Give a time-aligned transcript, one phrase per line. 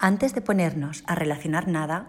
[0.00, 2.06] Antes de ponernos a relacionar nada,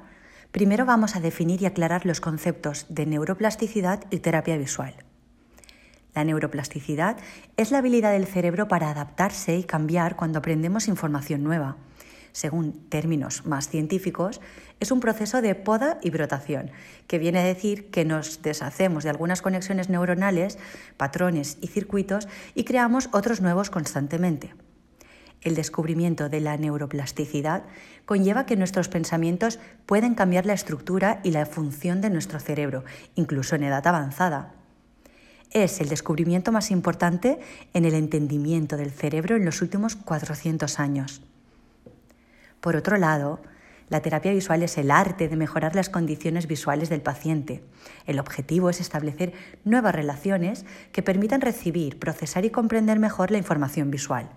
[0.52, 4.94] primero vamos a definir y aclarar los conceptos de neuroplasticidad y terapia visual.
[6.14, 7.18] La neuroplasticidad
[7.58, 11.78] es la habilidad del cerebro para adaptarse y cambiar cuando aprendemos información nueva.
[12.32, 14.40] Según términos más científicos,
[14.80, 16.70] es un proceso de poda y brotación,
[17.08, 20.60] que viene a decir que nos deshacemos de algunas conexiones neuronales,
[20.96, 24.54] patrones y circuitos y creamos otros nuevos constantemente.
[25.42, 27.64] El descubrimiento de la neuroplasticidad
[28.06, 32.84] conlleva que nuestros pensamientos pueden cambiar la estructura y la función de nuestro cerebro,
[33.16, 34.54] incluso en edad avanzada.
[35.52, 37.40] Es el descubrimiento más importante
[37.74, 41.22] en el entendimiento del cerebro en los últimos 400 años.
[42.60, 43.40] Por otro lado,
[43.88, 47.64] la terapia visual es el arte de mejorar las condiciones visuales del paciente.
[48.06, 49.34] El objetivo es establecer
[49.64, 54.30] nuevas relaciones que permitan recibir, procesar y comprender mejor la información visual.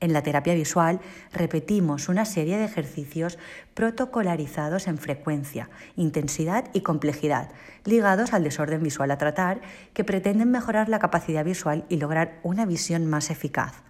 [0.00, 0.98] En la terapia visual
[1.30, 3.38] repetimos una serie de ejercicios
[3.74, 7.50] protocolarizados en frecuencia, intensidad y complejidad,
[7.84, 9.60] ligados al desorden visual a tratar,
[9.92, 13.82] que pretenden mejorar la capacidad visual y lograr una visión más eficaz.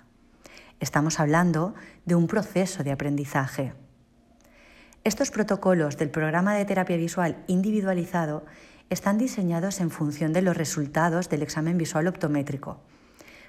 [0.80, 1.74] Estamos hablando
[2.06, 3.72] de un proceso de aprendizaje.
[5.04, 8.44] Estos protocolos del programa de terapia visual individualizado
[8.90, 12.80] están diseñados en función de los resultados del examen visual optométrico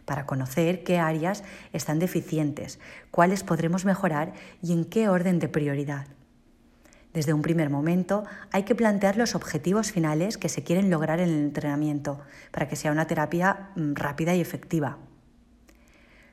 [0.05, 2.79] para conocer qué áreas están deficientes,
[3.11, 6.07] cuáles podremos mejorar y en qué orden de prioridad.
[7.13, 11.29] Desde un primer momento hay que plantear los objetivos finales que se quieren lograr en
[11.29, 14.97] el entrenamiento para que sea una terapia mm, rápida y efectiva.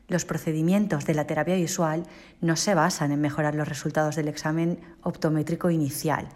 [0.07, 2.05] Los procedimientos de la terapia visual
[2.41, 6.29] no se basan en mejorar los resultados del examen optométrico inicial,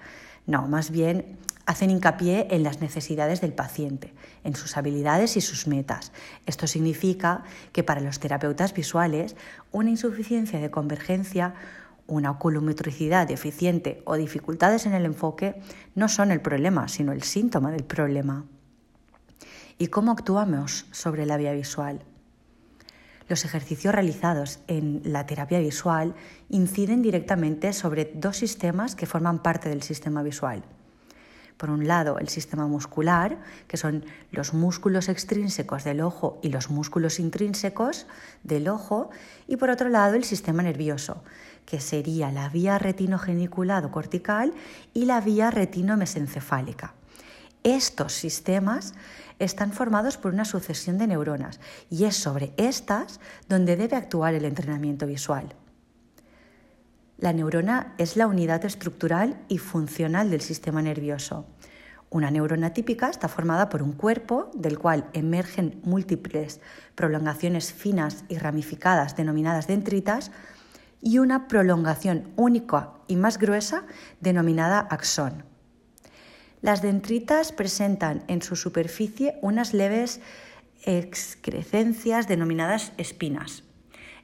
[0.46, 4.12] no, más bien hacen hincapié en las necesidades del paciente,
[4.44, 6.12] en sus habilidades y sus metas.
[6.46, 9.36] Esto significa que para los terapeutas visuales
[9.70, 11.54] una insuficiencia de convergencia,
[12.06, 15.60] una oculometricidad deficiente o dificultades en el enfoque
[15.94, 18.44] no son el problema, sino el síntoma del problema.
[19.78, 22.02] ¿Y cómo actuamos sobre la vía visual?
[23.28, 26.14] Los ejercicios realizados en la terapia visual
[26.50, 30.64] inciden directamente sobre dos sistemas que forman parte del sistema visual
[31.56, 36.70] por un lado, el sistema muscular, que son los músculos extrínsecos del ojo y los
[36.70, 38.06] músculos intrínsecos
[38.42, 39.10] del ojo,
[39.46, 41.22] y por otro lado, el sistema nervioso,
[41.66, 44.52] que sería la vía retinogeniculado cortical
[44.92, 46.94] y la vía retinomesencefálica.
[47.62, 48.94] Estos sistemas
[49.38, 54.44] están formados por una sucesión de neuronas y es sobre estas donde debe actuar el
[54.44, 55.54] entrenamiento visual.
[57.22, 61.46] La neurona es la unidad estructural y funcional del sistema nervioso.
[62.10, 66.60] Una neurona típica está formada por un cuerpo del cual emergen múltiples
[66.96, 70.32] prolongaciones finas y ramificadas denominadas dendritas
[71.00, 73.84] y una prolongación única y más gruesa
[74.20, 75.44] denominada axón.
[76.60, 80.20] Las dendritas presentan en su superficie unas leves
[80.82, 83.62] excrescencias denominadas espinas.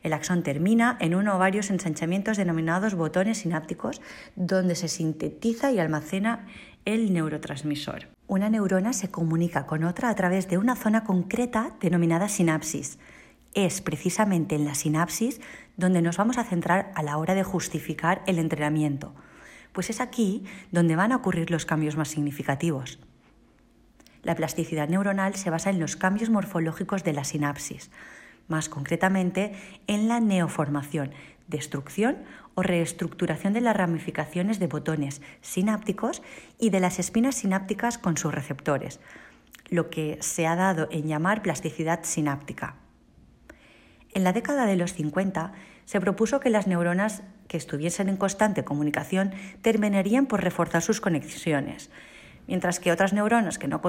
[0.03, 4.01] El axón termina en uno o varios ensanchamientos denominados botones sinápticos,
[4.37, 6.47] donde se sintetiza y almacena
[6.85, 8.09] el neurotransmisor.
[8.27, 12.99] Una neurona se comunica con otra a través de una zona concreta denominada sinapsis.
[13.55, 15.41] Es precisamente en la sinapsis
[15.77, 19.15] donde nos vamos a centrar a la hora de justificar el entrenamiento,
[19.73, 22.99] pues es aquí donde van a ocurrir los cambios más significativos.
[24.23, 27.91] La plasticidad neuronal se basa en los cambios morfológicos de la sinapsis,
[28.49, 29.53] más concretamente
[29.87, 31.13] en la neoformación,
[31.47, 32.19] destrucción
[32.55, 36.23] o reestructuración de las ramificaciones de botones sinápticos
[36.59, 39.01] y de las espinas sinápticas con sus receptores,
[39.71, 42.77] lo que se ha dado en llamar plasticidad sináptica.
[44.13, 45.53] En la década de los 50
[45.85, 49.33] se propuso que las neuronas que estuviesen en constante comunicación
[49.63, 51.91] terminarían por reforzar sus conexiones,
[52.47, 53.81] mientras que otras neuronas que no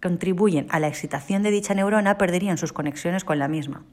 [0.00, 3.84] contribuyen a la excitación de dicha neurona perderían sus conexiones con la misma.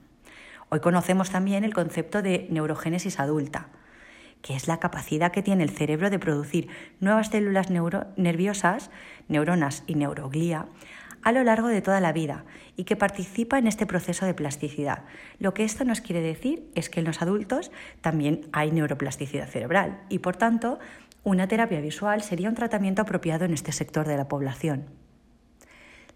[0.69, 3.69] Hoy conocemos también el concepto de neurogénesis adulta,
[4.41, 6.67] que es la capacidad que tiene el cerebro de producir
[6.99, 8.91] nuevas células nerviosas,
[9.27, 10.67] neuronas y neuroglía,
[11.23, 15.03] a lo largo de toda la vida y que participa en este proceso de plasticidad.
[15.39, 20.01] Lo que esto nos quiere decir es que en los adultos también hay neuroplasticidad cerebral
[20.09, 20.77] y, por tanto,
[21.23, 24.85] una terapia visual sería un tratamiento apropiado en este sector de la población.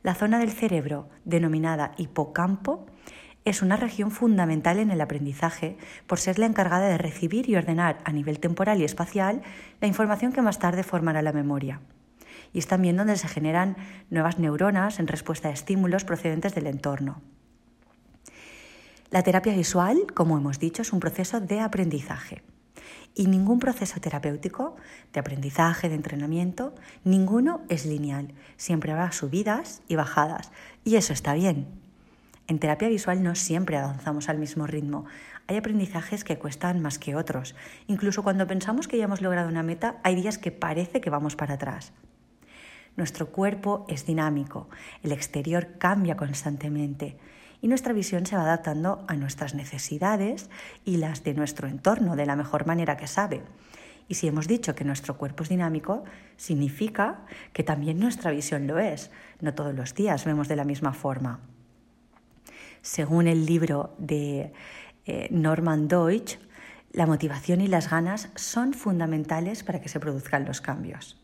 [0.02, 2.86] La zona del cerebro, denominada hipocampo,
[3.44, 8.00] es una región fundamental en el aprendizaje por ser la encargada de recibir y ordenar
[8.06, 9.42] a nivel temporal y espacial
[9.82, 11.82] la información que más tarde formará la memoria.
[12.54, 13.76] Y es también donde se generan
[14.10, 17.22] nuevas neuronas en respuesta a estímulos procedentes del entorno.
[19.12, 22.44] La terapia visual, como hemos dicho, es un proceso de aprendizaje
[23.16, 24.76] Y ningún proceso terapéutico,
[25.14, 26.74] de aprendizaje, de entrenamiento,
[27.04, 28.34] ninguno es lineal.
[28.58, 30.52] Siempre habrá subidas y bajadas.
[30.84, 31.68] Y eso está bien.
[32.48, 35.06] En terapia visual no siempre avanzamos al mismo ritmo.
[35.48, 37.56] Hay aprendizajes que cuestan más que otros.
[37.88, 41.36] Incluso cuando pensamos que ya hemos logrado una meta, hay días que parece que vamos
[41.36, 41.94] para atrás.
[42.96, 44.68] Nuestro cuerpo es dinámico,
[45.04, 47.18] el exterior cambia constantemente
[47.62, 50.50] y nuestra visión se va adaptando a nuestras necesidades
[50.86, 53.42] y las de nuestro entorno de la mejor manera que sabe.
[54.08, 56.04] Y si hemos dicho que nuestro cuerpo es dinámico,
[56.36, 59.12] significa que también nuestra visión lo es.
[59.40, 61.42] No todos los días vemos de la misma forma.
[62.82, 64.52] Según el libro de
[65.06, 66.40] eh, Norman Deutsch,
[66.92, 71.22] la motivación y las ganas son fundamentales para que se produzcan los cambios.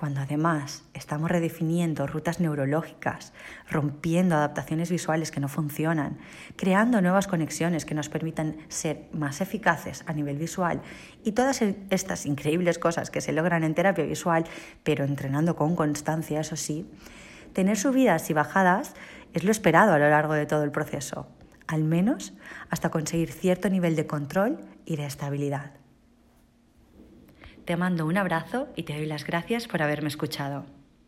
[0.00, 3.34] Cuando además estamos redefiniendo rutas neurológicas,
[3.68, 6.16] rompiendo adaptaciones visuales que no funcionan,
[6.56, 10.80] creando nuevas conexiones que nos permitan ser más eficaces a nivel visual
[11.22, 14.44] y todas estas increíbles cosas que se logran en terapia visual,
[14.84, 16.90] pero entrenando con constancia, eso sí,
[17.52, 18.94] tener subidas y bajadas
[19.34, 21.26] es lo esperado a lo largo de todo el proceso,
[21.66, 22.32] al menos
[22.70, 25.79] hasta conseguir cierto nivel de control y de estabilidad.
[27.70, 30.64] Te mando un abrazo y te doy las gracias por haberme escuchado.